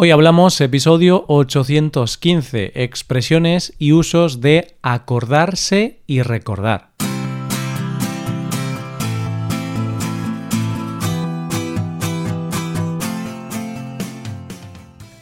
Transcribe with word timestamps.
Hoy 0.00 0.12
hablamos 0.12 0.60
episodio 0.60 1.24
815, 1.26 2.84
expresiones 2.84 3.74
y 3.80 3.90
usos 3.90 4.40
de 4.40 4.76
acordarse 4.80 6.02
y 6.06 6.22
recordar. 6.22 6.90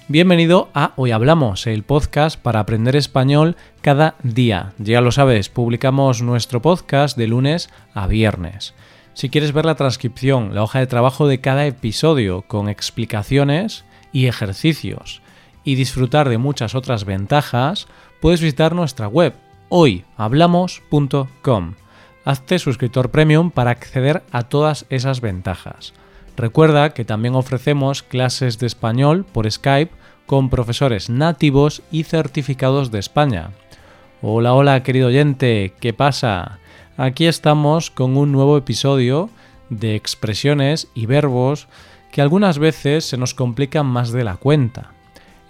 Bienvenido 0.08 0.68
a 0.74 0.92
Hoy 0.96 1.10
Hablamos, 1.10 1.66
el 1.66 1.82
podcast 1.82 2.38
para 2.38 2.60
aprender 2.60 2.96
español 2.96 3.56
cada 3.80 4.16
día. 4.22 4.74
Ya 4.76 5.00
lo 5.00 5.10
sabes, 5.10 5.48
publicamos 5.48 6.20
nuestro 6.20 6.60
podcast 6.60 7.16
de 7.16 7.28
lunes 7.28 7.70
a 7.94 8.06
viernes. 8.06 8.74
Si 9.14 9.30
quieres 9.30 9.54
ver 9.54 9.64
la 9.64 9.76
transcripción, 9.76 10.54
la 10.54 10.62
hoja 10.62 10.80
de 10.80 10.86
trabajo 10.86 11.26
de 11.28 11.40
cada 11.40 11.64
episodio 11.64 12.42
con 12.42 12.68
explicaciones, 12.68 13.86
y 14.16 14.26
ejercicios 14.28 15.20
y 15.62 15.74
disfrutar 15.74 16.30
de 16.30 16.38
muchas 16.38 16.74
otras 16.74 17.04
ventajas, 17.04 17.86
puedes 18.22 18.40
visitar 18.40 18.74
nuestra 18.74 19.08
web 19.08 19.34
hoyhablamos.com. 19.68 21.74
Hazte 22.24 22.58
suscriptor 22.58 23.10
premium 23.10 23.50
para 23.50 23.72
acceder 23.72 24.22
a 24.32 24.44
todas 24.44 24.86
esas 24.88 25.20
ventajas. 25.20 25.92
Recuerda 26.34 26.94
que 26.94 27.04
también 27.04 27.34
ofrecemos 27.34 28.02
clases 28.02 28.58
de 28.58 28.66
español 28.66 29.26
por 29.30 29.50
Skype 29.50 29.92
con 30.24 30.48
profesores 30.48 31.10
nativos 31.10 31.82
y 31.90 32.04
certificados 32.04 32.90
de 32.90 33.00
España. 33.00 33.50
Hola, 34.22 34.54
hola 34.54 34.82
querido 34.82 35.08
oyente, 35.08 35.74
¿qué 35.78 35.92
pasa? 35.92 36.58
Aquí 36.96 37.26
estamos 37.26 37.90
con 37.90 38.16
un 38.16 38.32
nuevo 38.32 38.56
episodio 38.56 39.28
de 39.68 39.94
expresiones 39.94 40.88
y 40.94 41.04
verbos 41.04 41.68
que 42.16 42.22
algunas 42.22 42.58
veces 42.58 43.04
se 43.04 43.18
nos 43.18 43.34
complican 43.34 43.84
más 43.84 44.10
de 44.10 44.24
la 44.24 44.38
cuenta. 44.38 44.92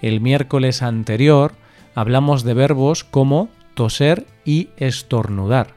El 0.03 0.21
miércoles 0.21 0.83
anterior 0.83 1.53
hablamos 1.95 2.43
de 2.43 2.55
verbos 2.55 3.05
como 3.05 3.51
toser 3.75 4.27
y 4.45 4.71
estornudar, 4.77 5.75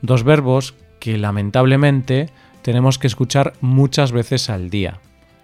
dos 0.00 0.24
verbos 0.24 0.74
que 0.98 1.16
lamentablemente 1.16 2.30
tenemos 2.62 2.98
que 2.98 3.06
escuchar 3.06 3.52
muchas 3.60 4.10
veces 4.10 4.50
al 4.50 4.68
día. 4.68 4.98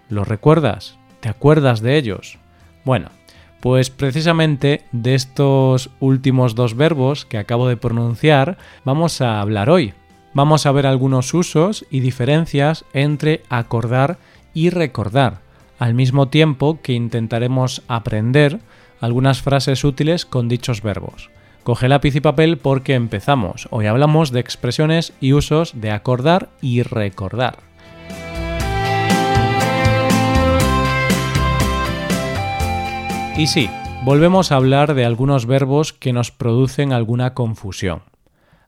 ¿Los 0.08 0.26
recuerdas? 0.26 0.98
¿Te 1.20 1.28
acuerdas 1.28 1.80
de 1.80 1.96
ellos? 1.96 2.40
Bueno, 2.84 3.10
pues 3.60 3.90
precisamente 3.90 4.82
de 4.90 5.14
estos 5.14 5.90
últimos 6.00 6.56
dos 6.56 6.74
verbos 6.74 7.24
que 7.24 7.38
acabo 7.38 7.68
de 7.68 7.76
pronunciar 7.76 8.58
vamos 8.84 9.20
a 9.20 9.40
hablar 9.40 9.70
hoy. 9.70 9.94
Vamos 10.34 10.66
a 10.66 10.72
ver 10.72 10.88
algunos 10.88 11.32
usos 11.34 11.86
y 11.88 12.00
diferencias 12.00 12.84
entre 12.92 13.44
acordar 13.48 14.18
y 14.58 14.70
recordar, 14.70 15.38
al 15.78 15.94
mismo 15.94 16.26
tiempo 16.26 16.80
que 16.82 16.92
intentaremos 16.92 17.82
aprender 17.86 18.58
algunas 19.00 19.40
frases 19.40 19.84
útiles 19.84 20.26
con 20.26 20.48
dichos 20.48 20.82
verbos. 20.82 21.30
Coge 21.62 21.88
lápiz 21.88 22.16
y 22.16 22.20
papel 22.20 22.58
porque 22.58 22.94
empezamos. 22.94 23.68
Hoy 23.70 23.86
hablamos 23.86 24.32
de 24.32 24.40
expresiones 24.40 25.12
y 25.20 25.32
usos 25.32 25.80
de 25.80 25.92
acordar 25.92 26.48
y 26.60 26.82
recordar. 26.82 27.58
Y 33.36 33.46
sí, 33.46 33.70
volvemos 34.04 34.50
a 34.50 34.56
hablar 34.56 34.94
de 34.94 35.04
algunos 35.04 35.46
verbos 35.46 35.92
que 35.92 36.12
nos 36.12 36.32
producen 36.32 36.92
alguna 36.92 37.32
confusión. 37.32 38.02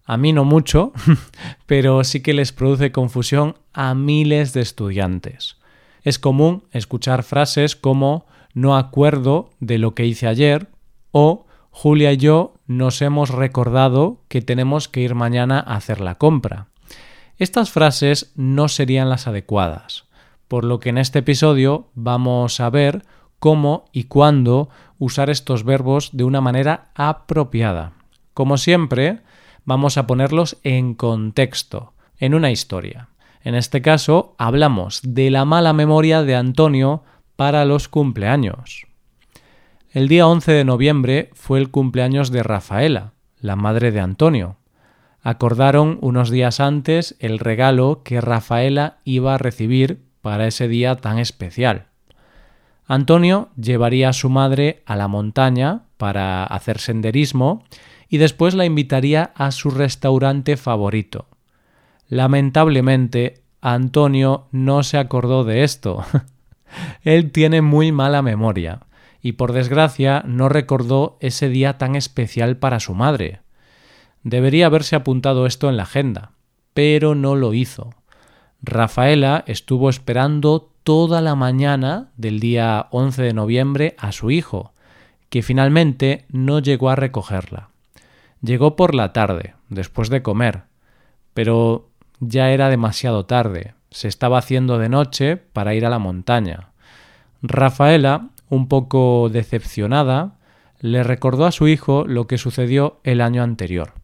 A 0.04 0.16
mí 0.16 0.32
no 0.32 0.44
mucho, 0.44 0.92
pero 1.66 2.04
sí 2.04 2.22
que 2.22 2.32
les 2.32 2.52
produce 2.52 2.92
confusión 2.92 3.56
a 3.72 3.96
miles 3.96 4.52
de 4.52 4.60
estudiantes. 4.60 5.59
Es 6.02 6.18
común 6.18 6.64
escuchar 6.72 7.22
frases 7.22 7.76
como 7.76 8.26
no 8.54 8.76
acuerdo 8.76 9.50
de 9.60 9.78
lo 9.78 9.94
que 9.94 10.06
hice 10.06 10.26
ayer 10.26 10.68
o 11.12 11.46
Julia 11.70 12.12
y 12.12 12.16
yo 12.16 12.54
nos 12.66 13.00
hemos 13.00 13.30
recordado 13.30 14.22
que 14.28 14.42
tenemos 14.42 14.88
que 14.88 15.00
ir 15.00 15.14
mañana 15.14 15.58
a 15.60 15.76
hacer 15.76 16.00
la 16.00 16.16
compra. 16.16 16.66
Estas 17.38 17.70
frases 17.70 18.32
no 18.34 18.68
serían 18.68 19.08
las 19.08 19.26
adecuadas, 19.26 20.04
por 20.48 20.64
lo 20.64 20.80
que 20.80 20.90
en 20.90 20.98
este 20.98 21.20
episodio 21.20 21.88
vamos 21.94 22.60
a 22.60 22.68
ver 22.70 23.04
cómo 23.38 23.86
y 23.92 24.04
cuándo 24.04 24.68
usar 24.98 25.30
estos 25.30 25.64
verbos 25.64 26.10
de 26.12 26.24
una 26.24 26.40
manera 26.40 26.90
apropiada. 26.94 27.92
Como 28.34 28.58
siempre, 28.58 29.20
vamos 29.64 29.96
a 29.96 30.06
ponerlos 30.06 30.58
en 30.62 30.94
contexto, 30.94 31.94
en 32.18 32.34
una 32.34 32.50
historia. 32.50 33.08
En 33.42 33.54
este 33.54 33.80
caso, 33.80 34.34
hablamos 34.38 35.00
de 35.02 35.30
la 35.30 35.44
mala 35.44 35.72
memoria 35.72 36.22
de 36.22 36.36
Antonio 36.36 37.02
para 37.36 37.64
los 37.64 37.88
cumpleaños. 37.88 38.86
El 39.92 40.08
día 40.08 40.26
11 40.26 40.52
de 40.52 40.64
noviembre 40.64 41.30
fue 41.32 41.58
el 41.58 41.70
cumpleaños 41.70 42.30
de 42.30 42.42
Rafaela, 42.42 43.14
la 43.40 43.56
madre 43.56 43.90
de 43.92 44.00
Antonio. 44.00 44.56
Acordaron 45.22 45.98
unos 46.00 46.30
días 46.30 46.60
antes 46.60 47.16
el 47.18 47.38
regalo 47.38 48.02
que 48.04 48.20
Rafaela 48.20 48.98
iba 49.04 49.34
a 49.34 49.38
recibir 49.38 50.02
para 50.20 50.46
ese 50.46 50.68
día 50.68 50.96
tan 50.96 51.18
especial. 51.18 51.86
Antonio 52.86 53.48
llevaría 53.56 54.10
a 54.10 54.12
su 54.12 54.28
madre 54.30 54.82
a 54.84 54.96
la 54.96 55.08
montaña 55.08 55.82
para 55.96 56.44
hacer 56.44 56.78
senderismo 56.78 57.64
y 58.08 58.18
después 58.18 58.54
la 58.54 58.64
invitaría 58.64 59.32
a 59.34 59.50
su 59.50 59.70
restaurante 59.70 60.56
favorito, 60.56 61.26
Lamentablemente, 62.10 63.40
Antonio 63.60 64.48
no 64.50 64.82
se 64.82 64.98
acordó 64.98 65.44
de 65.44 65.62
esto. 65.62 66.04
Él 67.02 67.30
tiene 67.30 67.62
muy 67.62 67.92
mala 67.92 68.20
memoria 68.20 68.80
y 69.22 69.32
por 69.32 69.52
desgracia 69.52 70.22
no 70.26 70.48
recordó 70.48 71.16
ese 71.20 71.48
día 71.48 71.78
tan 71.78 71.94
especial 71.94 72.56
para 72.56 72.80
su 72.80 72.94
madre. 72.94 73.40
Debería 74.24 74.66
haberse 74.66 74.96
apuntado 74.96 75.46
esto 75.46 75.68
en 75.68 75.76
la 75.76 75.84
agenda, 75.84 76.32
pero 76.74 77.14
no 77.14 77.36
lo 77.36 77.54
hizo. 77.54 77.94
Rafaela 78.60 79.44
estuvo 79.46 79.88
esperando 79.88 80.72
toda 80.82 81.20
la 81.20 81.36
mañana 81.36 82.10
del 82.16 82.40
día 82.40 82.88
11 82.90 83.22
de 83.22 83.34
noviembre 83.34 83.94
a 83.98 84.10
su 84.10 84.32
hijo, 84.32 84.72
que 85.28 85.42
finalmente 85.42 86.24
no 86.28 86.58
llegó 86.58 86.90
a 86.90 86.96
recogerla. 86.96 87.70
Llegó 88.42 88.74
por 88.74 88.96
la 88.96 89.12
tarde, 89.12 89.54
después 89.68 90.08
de 90.08 90.22
comer, 90.22 90.64
pero 91.34 91.89
ya 92.20 92.50
era 92.50 92.68
demasiado 92.68 93.26
tarde, 93.26 93.74
se 93.90 94.08
estaba 94.08 94.38
haciendo 94.38 94.78
de 94.78 94.88
noche 94.88 95.36
para 95.36 95.74
ir 95.74 95.84
a 95.84 95.90
la 95.90 95.98
montaña. 95.98 96.70
Rafaela, 97.42 98.28
un 98.48 98.68
poco 98.68 99.28
decepcionada, 99.30 100.36
le 100.80 101.02
recordó 101.02 101.46
a 101.46 101.52
su 101.52 101.68
hijo 101.68 102.04
lo 102.06 102.26
que 102.26 102.38
sucedió 102.38 103.00
el 103.04 103.20
año 103.20 103.42
anterior. 103.42 103.94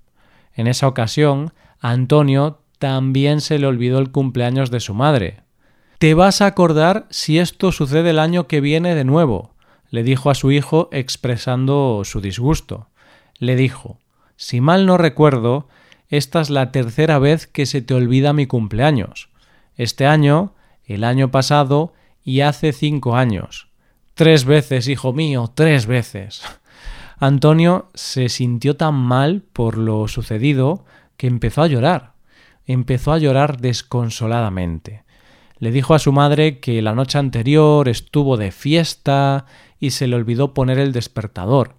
En 0.55 0.67
esa 0.67 0.89
ocasión, 0.89 1.53
Antonio 1.81 2.61
también 2.79 3.41
se 3.41 3.59
le 3.59 3.67
olvidó 3.67 3.99
el 3.99 4.11
cumpleaños 4.11 4.71
de 4.71 4.81
su 4.81 4.95
madre. 4.95 5.43
Te 5.99 6.15
vas 6.15 6.43
a 6.43 6.47
acordar 6.47 7.07
si 7.11 7.39
esto 7.39 7.73
sucede 7.73 8.11
el 8.11 8.19
año 8.19 8.47
que 8.47 8.61
viene 8.61 8.95
de 8.95 9.05
nuevo, 9.05 9.55
le 9.91 10.03
dijo 10.03 10.31
a 10.31 10.35
su 10.35 10.51
hijo 10.51 10.89
expresando 10.93 12.03
su 12.05 12.21
disgusto. 12.21 12.89
Le 13.39 13.57
dijo, 13.57 13.99
si 14.37 14.61
mal 14.61 14.85
no 14.87 14.99
recuerdo, 14.99 15.69
esta 16.09 16.41
es 16.41 16.51
la 16.51 16.71
tercera 16.73 17.19
vez 17.19 17.47
que 17.47 17.67
se 17.67 17.83
te 17.83 17.95
olvida 17.95 18.33
mi 18.33 18.47
cumpleaños. 18.47 19.29
Este 19.77 20.07
año, 20.07 20.55
el 20.85 21.05
año 21.05 21.31
pasado 21.31 21.93
y 22.23 22.41
hace 22.41 22.73
cinco 22.73 23.17
años. 23.17 23.69
Tres 24.15 24.45
veces, 24.45 24.89
hijo 24.89 25.13
mío, 25.13 25.51
tres 25.55 25.87
veces. 25.87 26.43
Antonio 27.19 27.89
se 27.95 28.29
sintió 28.29 28.77
tan 28.77 28.95
mal 28.95 29.43
por 29.53 29.79
lo 29.79 30.07
sucedido 30.07 30.85
que 31.17 31.27
empezó 31.27 31.63
a 31.63 31.67
llorar. 31.67 32.13
Empezó 32.67 33.13
a 33.13 33.19
llorar 33.19 33.59
desconsoladamente. 33.59 35.05
Le 35.59 35.71
dijo 35.71 35.95
a 35.95 35.99
su 35.99 36.13
madre 36.13 36.61
que 36.61 36.83
la 36.83 36.95
noche 36.95 37.19
anterior 37.19 37.89
estuvo 37.89 38.37
de 38.37 38.53
fiesta 38.53 39.47
y 39.81 39.91
se 39.91 40.07
le 40.07 40.17
olvidó 40.17 40.53
poner 40.53 40.79
el 40.79 40.93
despertador. 40.93 41.77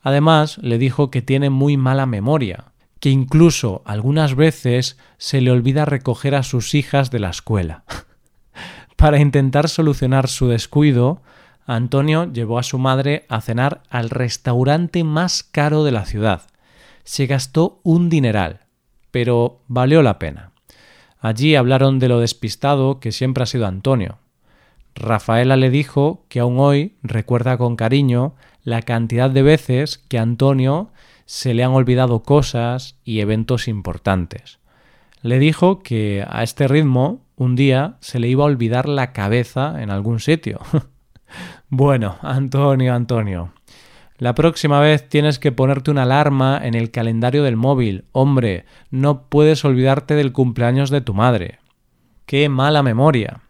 Además, 0.00 0.58
le 0.58 0.78
dijo 0.78 1.10
que 1.10 1.22
tiene 1.22 1.50
muy 1.50 1.76
mala 1.76 2.06
memoria, 2.06 2.72
que 3.04 3.10
incluso 3.10 3.82
algunas 3.84 4.34
veces 4.34 4.96
se 5.18 5.42
le 5.42 5.50
olvida 5.50 5.84
recoger 5.84 6.34
a 6.34 6.42
sus 6.42 6.74
hijas 6.74 7.10
de 7.10 7.18
la 7.18 7.28
escuela. 7.28 7.84
Para 8.96 9.20
intentar 9.20 9.68
solucionar 9.68 10.26
su 10.26 10.48
descuido, 10.48 11.20
Antonio 11.66 12.32
llevó 12.32 12.58
a 12.58 12.62
su 12.62 12.78
madre 12.78 13.26
a 13.28 13.42
cenar 13.42 13.82
al 13.90 14.08
restaurante 14.08 15.04
más 15.04 15.42
caro 15.42 15.84
de 15.84 15.92
la 15.92 16.06
ciudad. 16.06 16.44
Se 17.02 17.26
gastó 17.26 17.78
un 17.82 18.08
dineral, 18.08 18.60
pero 19.10 19.60
valió 19.68 20.00
la 20.00 20.18
pena. 20.18 20.52
Allí 21.20 21.56
hablaron 21.56 21.98
de 21.98 22.08
lo 22.08 22.20
despistado 22.20 23.00
que 23.00 23.12
siempre 23.12 23.42
ha 23.42 23.46
sido 23.46 23.66
Antonio. 23.66 24.16
Rafaela 24.94 25.58
le 25.58 25.68
dijo 25.68 26.24
que 26.30 26.40
aún 26.40 26.58
hoy 26.58 26.96
recuerda 27.02 27.58
con 27.58 27.76
cariño 27.76 28.34
la 28.62 28.80
cantidad 28.80 29.28
de 29.28 29.42
veces 29.42 29.98
que 29.98 30.18
Antonio 30.18 30.90
se 31.26 31.54
le 31.54 31.64
han 31.64 31.72
olvidado 31.72 32.22
cosas 32.22 32.98
y 33.04 33.20
eventos 33.20 33.68
importantes. 33.68 34.58
Le 35.22 35.38
dijo 35.38 35.82
que 35.82 36.24
a 36.28 36.42
este 36.42 36.68
ritmo 36.68 37.24
un 37.36 37.56
día 37.56 37.96
se 38.00 38.18
le 38.18 38.28
iba 38.28 38.44
a 38.44 38.46
olvidar 38.46 38.88
la 38.88 39.12
cabeza 39.12 39.82
en 39.82 39.90
algún 39.90 40.20
sitio. 40.20 40.60
bueno, 41.68 42.16
Antonio, 42.22 42.94
Antonio. 42.94 43.52
La 44.18 44.34
próxima 44.34 44.78
vez 44.78 45.08
tienes 45.08 45.38
que 45.38 45.50
ponerte 45.50 45.90
una 45.90 46.04
alarma 46.04 46.60
en 46.62 46.74
el 46.74 46.90
calendario 46.92 47.42
del 47.42 47.56
móvil. 47.56 48.04
Hombre, 48.12 48.64
no 48.90 49.28
puedes 49.28 49.64
olvidarte 49.64 50.14
del 50.14 50.32
cumpleaños 50.32 50.90
de 50.90 51.00
tu 51.00 51.14
madre. 51.14 51.58
¡Qué 52.24 52.48
mala 52.48 52.82
memoria! 52.82 53.40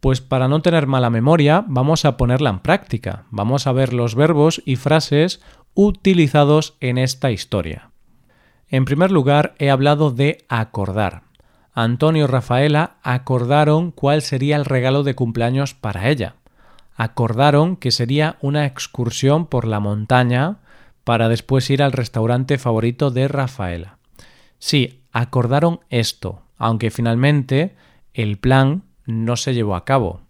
Pues 0.00 0.20
para 0.20 0.48
no 0.48 0.62
tener 0.62 0.86
mala 0.86 1.10
memoria, 1.10 1.64
vamos 1.68 2.04
a 2.04 2.16
ponerla 2.16 2.50
en 2.50 2.60
práctica. 2.60 3.24
Vamos 3.30 3.66
a 3.66 3.72
ver 3.72 3.92
los 3.92 4.14
verbos 4.14 4.62
y 4.64 4.76
frases 4.76 5.42
utilizados 5.74 6.76
en 6.80 6.98
esta 6.98 7.30
historia. 7.30 7.90
En 8.68 8.84
primer 8.84 9.10
lugar, 9.10 9.54
he 9.58 9.70
hablado 9.70 10.10
de 10.10 10.44
acordar. 10.48 11.22
Antonio 11.72 12.24
y 12.24 12.26
Rafaela 12.26 12.96
acordaron 13.02 13.90
cuál 13.90 14.22
sería 14.22 14.56
el 14.56 14.64
regalo 14.64 15.02
de 15.02 15.14
cumpleaños 15.14 15.74
para 15.74 16.08
ella. 16.08 16.36
Acordaron 16.94 17.76
que 17.76 17.90
sería 17.90 18.36
una 18.40 18.66
excursión 18.66 19.46
por 19.46 19.66
la 19.66 19.80
montaña 19.80 20.58
para 21.04 21.28
después 21.28 21.70
ir 21.70 21.82
al 21.82 21.92
restaurante 21.92 22.58
favorito 22.58 23.10
de 23.10 23.28
Rafaela. 23.28 23.98
Sí, 24.58 25.02
acordaron 25.12 25.80
esto, 25.88 26.42
aunque 26.58 26.90
finalmente 26.90 27.74
el 28.12 28.38
plan 28.38 28.82
no 29.06 29.36
se 29.36 29.54
llevó 29.54 29.74
a 29.74 29.84
cabo. 29.84 30.20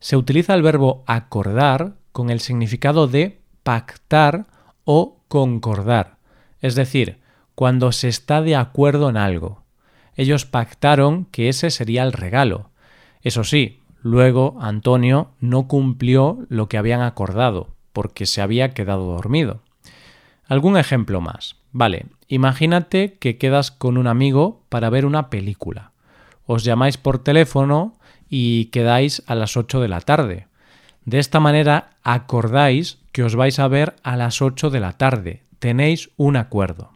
Se 0.00 0.16
utiliza 0.16 0.54
el 0.54 0.62
verbo 0.62 1.04
acordar 1.06 1.94
con 2.12 2.30
el 2.30 2.40
significado 2.40 3.06
de 3.06 3.40
pactar 3.62 4.46
o 4.84 5.18
concordar, 5.28 6.16
es 6.60 6.74
decir, 6.74 7.18
cuando 7.54 7.92
se 7.92 8.08
está 8.08 8.42
de 8.42 8.56
acuerdo 8.56 9.08
en 9.08 9.16
algo. 9.16 9.62
Ellos 10.16 10.44
pactaron 10.46 11.24
que 11.26 11.48
ese 11.48 11.70
sería 11.70 12.02
el 12.02 12.12
regalo. 12.12 12.70
Eso 13.22 13.44
sí, 13.44 13.80
luego 14.02 14.56
Antonio 14.60 15.30
no 15.40 15.66
cumplió 15.66 16.46
lo 16.48 16.68
que 16.68 16.78
habían 16.78 17.02
acordado, 17.02 17.68
porque 17.92 18.26
se 18.26 18.42
había 18.42 18.74
quedado 18.74 19.04
dormido. 19.04 19.60
Algún 20.46 20.76
ejemplo 20.76 21.20
más. 21.20 21.56
Vale, 21.72 22.06
imagínate 22.28 23.14
que 23.14 23.38
quedas 23.38 23.70
con 23.70 23.96
un 23.96 24.06
amigo 24.06 24.62
para 24.68 24.90
ver 24.90 25.06
una 25.06 25.30
película. 25.30 25.92
Os 26.46 26.64
llamáis 26.64 26.98
por 26.98 27.18
teléfono 27.18 27.94
y 28.28 28.66
quedáis 28.66 29.22
a 29.26 29.34
las 29.34 29.56
8 29.56 29.80
de 29.80 29.88
la 29.88 30.00
tarde. 30.00 30.46
De 31.04 31.18
esta 31.18 31.40
manera 31.40 31.90
acordáis 32.02 32.98
que 33.14 33.22
os 33.22 33.36
vais 33.36 33.60
a 33.60 33.68
ver 33.68 33.94
a 34.02 34.16
las 34.16 34.42
8 34.42 34.70
de 34.70 34.80
la 34.80 34.94
tarde. 34.94 35.44
Tenéis 35.60 36.10
un 36.16 36.34
acuerdo. 36.34 36.90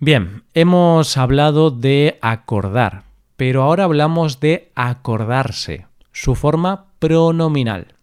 Bien, 0.00 0.44
hemos 0.54 1.18
hablado 1.18 1.70
de 1.70 2.18
acordar, 2.22 3.04
pero 3.36 3.62
ahora 3.62 3.84
hablamos 3.84 4.40
de 4.40 4.72
acordarse, 4.74 5.86
su 6.10 6.34
forma 6.34 6.86
pronominal. 7.00 7.96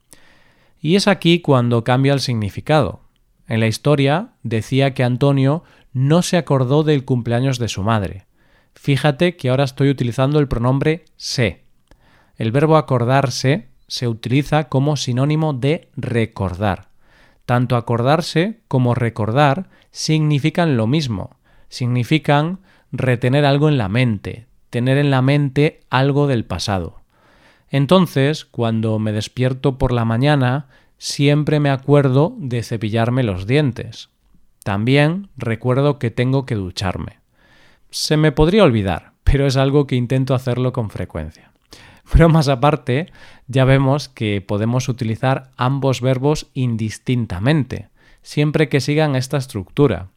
Y 0.80 0.96
es 0.96 1.08
aquí 1.08 1.42
cuando 1.42 1.84
cambia 1.84 2.14
el 2.14 2.20
significado. 2.20 3.02
En 3.48 3.62
la 3.62 3.68
historia 3.68 4.34
decía 4.44 4.94
que 4.94 5.04
Antonio 5.04 5.64
no 5.94 6.22
se 6.22 6.38
acordó 6.38 6.84
del 6.84 7.04
cumpleaños 7.04 7.58
de 7.58 7.68
su 7.68 7.82
madre. 7.82 8.28
Fíjate 8.76 9.38
que 9.38 9.50
ahora 9.50 9.64
estoy 9.64 9.90
utilizando 9.90 10.38
el 10.38 10.48
pronombre 10.48 11.06
se. 11.16 11.64
El 12.38 12.52
verbo 12.52 12.78
acordarse 12.78 13.70
se 13.88 14.08
utiliza 14.08 14.70
como 14.70 14.98
sinónimo 14.98 15.54
de 15.54 15.90
recordar. 15.98 16.91
Tanto 17.52 17.76
acordarse 17.76 18.62
como 18.70 18.96
recordar 18.96 19.68
significan 19.92 20.78
lo 20.78 20.88
mismo, 20.88 21.36
significan 21.68 22.60
retener 22.94 23.44
algo 23.44 23.68
en 23.68 23.78
la 23.78 23.90
mente, 23.90 24.48
tener 24.70 24.98
en 24.98 25.12
la 25.12 25.22
mente 25.22 25.82
algo 25.90 26.28
del 26.28 26.46
pasado. 26.46 27.02
Entonces, 27.70 28.46
cuando 28.46 29.00
me 29.00 29.12
despierto 29.12 29.78
por 29.78 29.92
la 29.92 30.06
mañana, 30.06 30.68
siempre 30.98 31.60
me 31.60 31.72
acuerdo 31.72 32.34
de 32.38 32.64
cepillarme 32.64 33.22
los 33.22 33.46
dientes. 33.46 34.08
También 34.64 35.28
recuerdo 35.36 36.00
que 36.00 36.10
tengo 36.10 36.46
que 36.46 36.56
ducharme. 36.56 37.20
Se 37.90 38.16
me 38.16 38.32
podría 38.32 38.64
olvidar, 38.64 39.12
pero 39.26 39.46
es 39.46 39.58
algo 39.58 39.88
que 39.88 39.98
intento 39.98 40.36
hacerlo 40.36 40.72
con 40.72 40.90
frecuencia. 40.90 41.51
Pero 42.12 42.28
más 42.28 42.50
aparte, 42.50 43.10
ya 43.48 43.64
vemos 43.64 44.10
que 44.10 44.42
podemos 44.42 44.90
utilizar 44.90 45.52
ambos 45.56 46.02
verbos 46.02 46.48
indistintamente, 46.54 47.88
siempre 48.22 48.68
que 48.68 48.82
sigan 48.82 49.16
esta 49.16 49.38
estructura. 49.38 50.10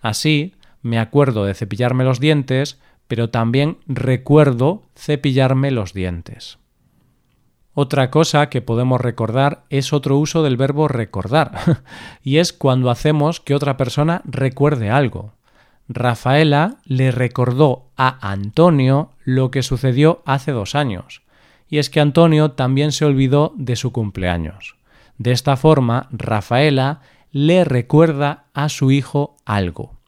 Así, 0.00 0.54
me 0.80 0.98
acuerdo 0.98 1.44
de 1.44 1.54
cepillarme 1.54 2.04
los 2.04 2.20
dientes, 2.20 2.80
pero 3.06 3.28
también 3.28 3.76
recuerdo 3.86 4.84
cepillarme 4.96 5.70
los 5.70 5.92
dientes. 5.92 6.58
Otra 7.74 8.10
cosa 8.10 8.48
que 8.48 8.62
podemos 8.62 9.00
recordar 9.00 9.64
es 9.68 9.92
otro 9.92 10.16
uso 10.16 10.42
del 10.42 10.56
verbo 10.56 10.88
recordar, 10.88 11.82
y 12.22 12.38
es 12.38 12.54
cuando 12.54 12.90
hacemos 12.90 13.40
que 13.40 13.54
otra 13.54 13.76
persona 13.76 14.22
recuerde 14.24 14.88
algo. 14.88 15.34
Rafaela 15.86 16.76
le 16.84 17.10
recordó 17.10 17.90
a 17.96 18.30
Antonio 18.30 19.10
lo 19.24 19.50
que 19.50 19.62
sucedió 19.62 20.22
hace 20.24 20.52
dos 20.52 20.74
años 20.74 21.22
y 21.72 21.78
es 21.78 21.88
que 21.88 22.00
Antonio 22.00 22.50
también 22.50 22.92
se 22.92 23.06
olvidó 23.06 23.54
de 23.56 23.76
su 23.76 23.92
cumpleaños. 23.92 24.76
De 25.16 25.32
esta 25.32 25.56
forma, 25.56 26.06
Rafaela 26.12 27.00
le 27.30 27.64
recuerda 27.64 28.44
a 28.52 28.68
su 28.68 28.90
hijo 28.90 29.38
algo. 29.46 29.98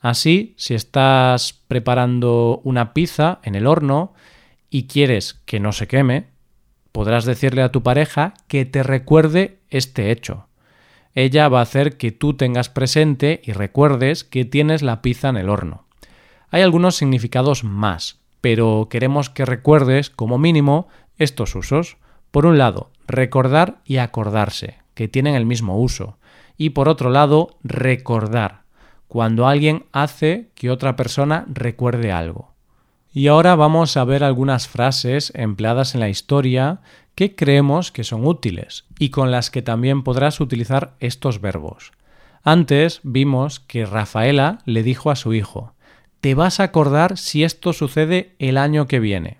Así, 0.00 0.54
si 0.56 0.74
estás 0.74 1.62
preparando 1.68 2.60
una 2.64 2.92
pizza 2.92 3.38
en 3.44 3.54
el 3.54 3.68
horno 3.68 4.14
y 4.68 4.88
quieres 4.88 5.34
que 5.46 5.60
no 5.60 5.70
se 5.70 5.86
queme, 5.86 6.26
podrás 6.90 7.24
decirle 7.24 7.62
a 7.62 7.70
tu 7.70 7.84
pareja 7.84 8.34
que 8.48 8.64
te 8.64 8.82
recuerde 8.82 9.60
este 9.70 10.10
hecho. 10.10 10.48
Ella 11.14 11.48
va 11.48 11.60
a 11.60 11.62
hacer 11.62 11.98
que 11.98 12.10
tú 12.10 12.34
tengas 12.34 12.68
presente 12.68 13.42
y 13.44 13.52
recuerdes 13.52 14.24
que 14.24 14.44
tienes 14.44 14.82
la 14.82 15.02
pizza 15.02 15.28
en 15.28 15.36
el 15.36 15.50
horno. 15.50 15.86
Hay 16.50 16.62
algunos 16.62 16.96
significados 16.96 17.62
más, 17.62 18.25
pero 18.46 18.86
queremos 18.88 19.28
que 19.28 19.44
recuerdes 19.44 20.08
como 20.08 20.38
mínimo 20.38 20.86
estos 21.18 21.56
usos. 21.56 21.96
Por 22.30 22.46
un 22.46 22.58
lado, 22.58 22.92
recordar 23.08 23.78
y 23.84 23.96
acordarse, 23.96 24.78
que 24.94 25.08
tienen 25.08 25.34
el 25.34 25.44
mismo 25.44 25.80
uso. 25.80 26.16
Y 26.56 26.70
por 26.70 26.88
otro 26.88 27.10
lado, 27.10 27.56
recordar, 27.64 28.60
cuando 29.08 29.48
alguien 29.48 29.86
hace 29.90 30.50
que 30.54 30.70
otra 30.70 30.94
persona 30.94 31.44
recuerde 31.48 32.12
algo. 32.12 32.54
Y 33.12 33.26
ahora 33.26 33.56
vamos 33.56 33.96
a 33.96 34.04
ver 34.04 34.22
algunas 34.22 34.68
frases 34.68 35.32
empleadas 35.34 35.96
en 35.96 36.00
la 36.00 36.08
historia 36.08 36.82
que 37.16 37.34
creemos 37.34 37.90
que 37.90 38.04
son 38.04 38.24
útiles 38.24 38.84
y 38.96 39.08
con 39.08 39.32
las 39.32 39.50
que 39.50 39.62
también 39.62 40.04
podrás 40.04 40.38
utilizar 40.38 40.94
estos 41.00 41.40
verbos. 41.40 41.90
Antes 42.44 43.00
vimos 43.02 43.58
que 43.58 43.86
Rafaela 43.86 44.60
le 44.66 44.84
dijo 44.84 45.10
a 45.10 45.16
su 45.16 45.34
hijo, 45.34 45.74
te 46.20 46.34
vas 46.34 46.60
a 46.60 46.64
acordar 46.64 47.18
si 47.18 47.44
esto 47.44 47.72
sucede 47.72 48.34
el 48.38 48.58
año 48.58 48.86
que 48.86 49.00
viene. 49.00 49.38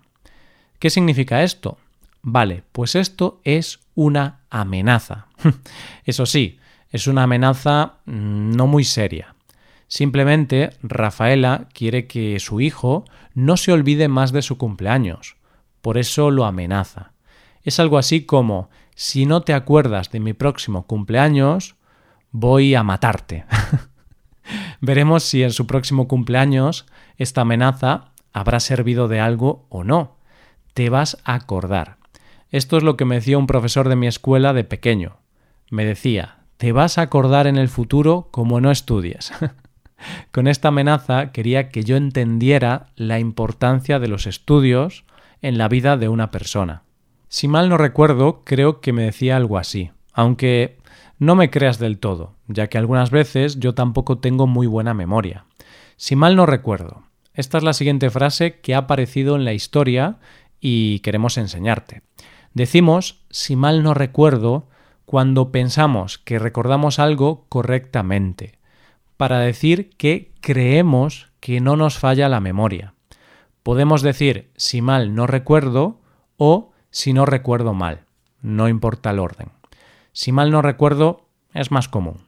¿Qué 0.78 0.90
significa 0.90 1.42
esto? 1.42 1.78
Vale, 2.22 2.62
pues 2.72 2.94
esto 2.94 3.40
es 3.44 3.80
una 3.94 4.40
amenaza. 4.50 5.26
Eso 6.04 6.26
sí, 6.26 6.58
es 6.90 7.06
una 7.06 7.24
amenaza 7.24 7.94
mm, 8.04 8.56
no 8.56 8.66
muy 8.66 8.84
seria. 8.84 9.34
Simplemente 9.88 10.70
Rafaela 10.82 11.68
quiere 11.72 12.06
que 12.06 12.40
su 12.40 12.60
hijo 12.60 13.04
no 13.34 13.56
se 13.56 13.72
olvide 13.72 14.08
más 14.08 14.32
de 14.32 14.42
su 14.42 14.58
cumpleaños. 14.58 15.36
Por 15.80 15.98
eso 15.98 16.30
lo 16.32 16.44
amenaza. 16.44 17.12
Es 17.62 17.78
algo 17.78 17.98
así 17.98 18.22
como, 18.22 18.70
si 18.96 19.26
no 19.26 19.42
te 19.42 19.54
acuerdas 19.54 20.10
de 20.10 20.18
mi 20.18 20.32
próximo 20.32 20.86
cumpleaños, 20.86 21.76
voy 22.32 22.74
a 22.74 22.82
matarte. 22.82 23.44
Veremos 24.80 25.24
si 25.24 25.42
en 25.42 25.52
su 25.52 25.66
próximo 25.66 26.08
cumpleaños 26.08 26.86
esta 27.16 27.42
amenaza 27.42 28.12
habrá 28.32 28.60
servido 28.60 29.08
de 29.08 29.20
algo 29.20 29.66
o 29.68 29.84
no. 29.84 30.16
Te 30.74 30.90
vas 30.90 31.18
a 31.24 31.34
acordar. 31.34 31.96
Esto 32.50 32.76
es 32.76 32.82
lo 32.82 32.96
que 32.96 33.04
me 33.04 33.16
decía 33.16 33.38
un 33.38 33.46
profesor 33.46 33.88
de 33.88 33.96
mi 33.96 34.06
escuela 34.06 34.52
de 34.52 34.64
pequeño. 34.64 35.16
Me 35.70 35.84
decía, 35.84 36.38
te 36.56 36.72
vas 36.72 36.98
a 36.98 37.02
acordar 37.02 37.46
en 37.46 37.56
el 37.56 37.68
futuro 37.68 38.28
como 38.30 38.60
no 38.60 38.70
estudies. 38.70 39.32
Con 40.30 40.46
esta 40.46 40.68
amenaza 40.68 41.32
quería 41.32 41.70
que 41.70 41.82
yo 41.82 41.96
entendiera 41.96 42.88
la 42.96 43.18
importancia 43.18 43.98
de 43.98 44.08
los 44.08 44.26
estudios 44.26 45.04
en 45.42 45.58
la 45.58 45.68
vida 45.68 45.96
de 45.96 46.08
una 46.08 46.30
persona. 46.30 46.82
Si 47.28 47.48
mal 47.48 47.68
no 47.68 47.76
recuerdo, 47.76 48.42
creo 48.44 48.80
que 48.80 48.92
me 48.92 49.04
decía 49.04 49.36
algo 49.36 49.58
así, 49.58 49.90
aunque 50.12 50.78
no 51.18 51.34
me 51.34 51.50
creas 51.50 51.78
del 51.78 51.98
todo, 51.98 52.34
ya 52.46 52.68
que 52.68 52.78
algunas 52.78 53.10
veces 53.10 53.58
yo 53.58 53.74
tampoco 53.74 54.18
tengo 54.18 54.46
muy 54.46 54.66
buena 54.66 54.94
memoria. 54.94 55.46
Si 55.96 56.16
mal 56.16 56.36
no 56.36 56.46
recuerdo, 56.46 57.04
esta 57.32 57.58
es 57.58 57.64
la 57.64 57.72
siguiente 57.72 58.10
frase 58.10 58.60
que 58.60 58.74
ha 58.74 58.78
aparecido 58.78 59.36
en 59.36 59.44
la 59.44 59.52
historia 59.52 60.18
y 60.60 61.00
queremos 61.00 61.38
enseñarte. 61.38 62.02
Decimos, 62.54 63.24
si 63.30 63.56
mal 63.56 63.82
no 63.82 63.94
recuerdo, 63.94 64.68
cuando 65.04 65.52
pensamos 65.52 66.18
que 66.18 66.38
recordamos 66.38 66.98
algo 66.98 67.46
correctamente, 67.48 68.58
para 69.16 69.38
decir 69.38 69.90
que 69.96 70.32
creemos 70.40 71.30
que 71.40 71.60
no 71.60 71.76
nos 71.76 71.98
falla 71.98 72.28
la 72.28 72.40
memoria. 72.40 72.94
Podemos 73.62 74.02
decir 74.02 74.50
si 74.56 74.82
mal 74.82 75.14
no 75.14 75.26
recuerdo 75.26 76.00
o 76.36 76.72
si 76.90 77.12
no 77.12 77.26
recuerdo 77.26 77.74
mal. 77.74 78.04
no 78.42 78.68
importa 78.68 79.10
el 79.10 79.18
orden. 79.18 79.55
Si 80.16 80.32
mal 80.32 80.50
no 80.50 80.62
recuerdo, 80.62 81.26
es 81.52 81.70
más 81.70 81.90
común. 81.90 82.22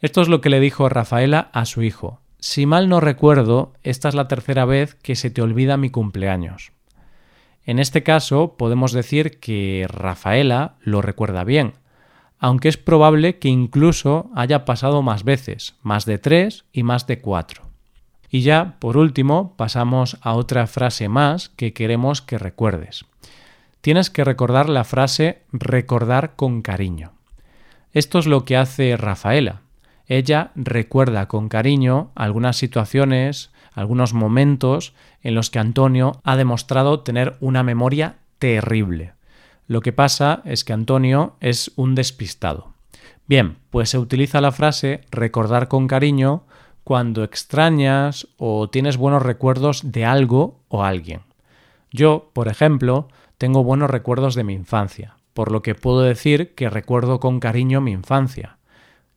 Esto 0.00 0.22
es 0.22 0.28
lo 0.28 0.40
que 0.40 0.48
le 0.48 0.58
dijo 0.58 0.88
Rafaela 0.88 1.50
a 1.52 1.66
su 1.66 1.82
hijo. 1.82 2.18
Si 2.38 2.64
mal 2.64 2.88
no 2.88 2.98
recuerdo, 2.98 3.74
esta 3.82 4.08
es 4.08 4.14
la 4.14 4.26
tercera 4.26 4.64
vez 4.64 4.94
que 4.94 5.14
se 5.14 5.28
te 5.28 5.42
olvida 5.42 5.76
mi 5.76 5.90
cumpleaños. 5.90 6.72
En 7.66 7.78
este 7.78 8.02
caso, 8.02 8.54
podemos 8.56 8.92
decir 8.92 9.38
que 9.38 9.84
Rafaela 9.86 10.76
lo 10.80 11.02
recuerda 11.02 11.44
bien, 11.44 11.74
aunque 12.38 12.70
es 12.70 12.78
probable 12.78 13.38
que 13.38 13.48
incluso 13.48 14.30
haya 14.34 14.64
pasado 14.64 15.02
más 15.02 15.22
veces, 15.22 15.74
más 15.82 16.06
de 16.06 16.16
tres 16.16 16.64
y 16.72 16.84
más 16.84 17.06
de 17.06 17.20
cuatro. 17.20 17.64
Y 18.30 18.40
ya, 18.40 18.76
por 18.78 18.96
último, 18.96 19.56
pasamos 19.58 20.16
a 20.22 20.32
otra 20.32 20.66
frase 20.66 21.10
más 21.10 21.50
que 21.50 21.74
queremos 21.74 22.22
que 22.22 22.38
recuerdes. 22.38 23.04
Tienes 23.80 24.10
que 24.10 24.24
recordar 24.24 24.68
la 24.68 24.84
frase 24.84 25.42
recordar 25.52 26.36
con 26.36 26.60
cariño. 26.60 27.12
Esto 27.92 28.18
es 28.18 28.26
lo 28.26 28.44
que 28.44 28.56
hace 28.56 28.96
Rafaela. 28.96 29.62
Ella 30.06 30.50
recuerda 30.54 31.28
con 31.28 31.48
cariño 31.48 32.10
algunas 32.14 32.56
situaciones, 32.56 33.52
algunos 33.72 34.12
momentos 34.12 34.92
en 35.22 35.34
los 35.34 35.50
que 35.50 35.60
Antonio 35.60 36.20
ha 36.24 36.36
demostrado 36.36 37.00
tener 37.00 37.36
una 37.40 37.62
memoria 37.62 38.16
terrible. 38.38 39.14
Lo 39.66 39.80
que 39.80 39.92
pasa 39.92 40.42
es 40.44 40.64
que 40.64 40.72
Antonio 40.72 41.36
es 41.40 41.72
un 41.76 41.94
despistado. 41.94 42.74
Bien, 43.26 43.56
pues 43.70 43.90
se 43.90 43.98
utiliza 43.98 44.40
la 44.40 44.52
frase 44.52 45.02
recordar 45.10 45.68
con 45.68 45.86
cariño 45.86 46.42
cuando 46.84 47.22
extrañas 47.22 48.26
o 48.36 48.68
tienes 48.68 48.96
buenos 48.96 49.22
recuerdos 49.22 49.92
de 49.92 50.04
algo 50.04 50.58
o 50.68 50.82
alguien. 50.82 51.20
Yo, 51.92 52.30
por 52.32 52.48
ejemplo, 52.48 53.08
tengo 53.40 53.64
buenos 53.64 53.88
recuerdos 53.88 54.34
de 54.34 54.44
mi 54.44 54.52
infancia, 54.52 55.16
por 55.32 55.50
lo 55.50 55.62
que 55.62 55.74
puedo 55.74 56.02
decir 56.02 56.54
que 56.54 56.68
recuerdo 56.68 57.20
con 57.20 57.40
cariño 57.40 57.80
mi 57.80 57.90
infancia. 57.90 58.58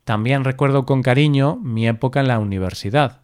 También 0.06 0.46
recuerdo 0.46 0.86
con 0.86 1.02
cariño 1.04 1.58
mi 1.62 1.90
época 1.90 2.22
en 2.22 2.30
la 2.30 2.40
universidad, 2.40 3.20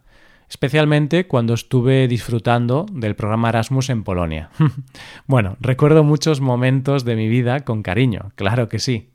especialmente 0.50 1.26
cuando 1.26 1.54
estuve 1.54 2.06
disfrutando 2.06 2.84
del 2.92 3.16
programa 3.16 3.48
Erasmus 3.48 3.88
en 3.88 4.04
Polonia. 4.04 4.50
bueno, 5.26 5.56
recuerdo 5.60 6.04
muchos 6.04 6.42
momentos 6.42 7.06
de 7.06 7.16
mi 7.16 7.28
vida 7.28 7.60
con 7.60 7.82
cariño, 7.82 8.32
claro 8.34 8.68
que 8.68 8.78
sí. 8.78 9.08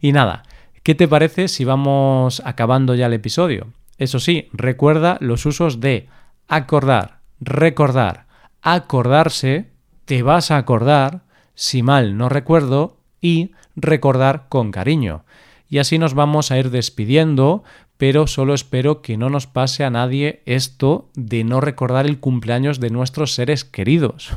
Y 0.00 0.12
nada, 0.12 0.44
¿qué 0.84 0.94
te 0.94 1.08
parece 1.08 1.48
si 1.48 1.64
vamos 1.64 2.40
acabando 2.44 2.94
ya 2.94 3.06
el 3.06 3.14
episodio? 3.14 3.66
Eso 3.98 4.20
sí, 4.20 4.48
recuerda 4.52 5.18
los 5.18 5.44
usos 5.44 5.80
de 5.80 6.06
acordar, 6.46 7.18
recordar, 7.40 8.26
acordarse, 8.62 9.72
te 10.04 10.22
vas 10.22 10.52
a 10.52 10.56
acordar, 10.56 11.22
si 11.54 11.82
mal 11.82 12.16
no 12.16 12.28
recuerdo, 12.28 12.96
y 13.20 13.52
recordar 13.76 14.46
con 14.48 14.70
cariño. 14.70 15.24
Y 15.68 15.78
así 15.78 15.98
nos 15.98 16.12
vamos 16.12 16.50
a 16.50 16.58
ir 16.58 16.70
despidiendo, 16.70 17.64
pero 17.96 18.26
solo 18.26 18.52
espero 18.52 19.00
que 19.00 19.16
no 19.16 19.30
nos 19.30 19.46
pase 19.46 19.84
a 19.84 19.90
nadie 19.90 20.42
esto 20.44 21.08
de 21.14 21.44
no 21.44 21.60
recordar 21.60 22.04
el 22.04 22.18
cumpleaños 22.18 22.80
de 22.80 22.90
nuestros 22.90 23.34
seres 23.34 23.64
queridos. 23.64 24.36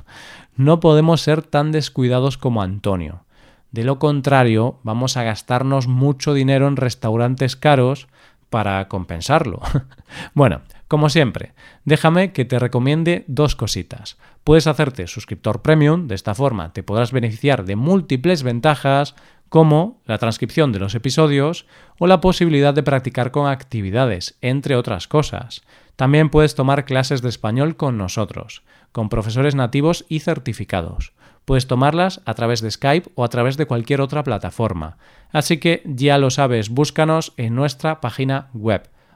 No 0.56 0.80
podemos 0.80 1.22
ser 1.22 1.42
tan 1.42 1.72
descuidados 1.72 2.38
como 2.38 2.62
Antonio. 2.62 3.26
De 3.72 3.84
lo 3.84 4.00
contrario, 4.00 4.80
vamos 4.84 5.18
a 5.18 5.24
gastarnos 5.24 5.88
mucho 5.88 6.34
dinero 6.34 6.68
en 6.70 6.78
restaurantes 6.78 7.58
caros 7.58 8.08
para 8.50 8.88
compensarlo. 8.88 9.60
bueno, 10.34 10.62
como 10.88 11.10
siempre, 11.10 11.54
déjame 11.84 12.32
que 12.32 12.46
te 12.46 12.60
recomiende 12.60 13.26
dos 13.28 13.56
cositas. 13.56 14.18
Puedes 14.44 14.68
hacerte 14.68 15.08
suscriptor 15.08 15.64
premium, 15.64 16.08
de 16.08 16.16
esta 16.16 16.36
forma 16.36 16.74
te 16.74 16.84
podrás 16.84 17.12
beneficiar 17.12 17.66
de 17.66 17.76
múltiples 17.76 18.44
ventajas 18.44 19.16
como 19.50 20.02
la 20.06 20.18
transcripción 20.18 20.72
de 20.72 20.80
los 20.80 20.94
episodios 20.94 21.66
o 21.98 22.08
la 22.08 22.22
posibilidad 22.22 22.74
de 22.74 22.84
practicar 22.84 23.32
con 23.32 23.48
actividades, 23.48 24.38
entre 24.42 24.76
otras 24.76 25.08
cosas. 25.08 25.64
También 25.96 26.30
puedes 26.30 26.56
tomar 26.56 26.86
clases 26.86 27.22
de 27.22 27.30
español 27.30 27.78
con 27.78 27.98
nosotros, 27.98 28.64
con 28.92 29.10
profesores 29.10 29.56
nativos 29.56 30.06
y 30.10 30.20
certificados. 30.20 31.14
Puedes 31.46 31.68
tomarlas 31.68 32.22
a 32.26 32.34
través 32.34 32.62
de 32.62 32.72
Skype 32.72 33.10
o 33.16 33.24
a 33.24 33.30
través 33.30 33.56
de 33.56 33.66
cualquier 33.66 34.02
otra 34.02 34.24
plataforma. 34.24 34.98
Así 35.32 35.58
que 35.58 35.84
ya 35.86 36.18
lo 36.18 36.32
sabes, 36.32 36.70
búscanos 36.70 37.34
en 37.38 37.56
nuestra 37.56 38.02
página 38.02 38.50
web 38.54 38.90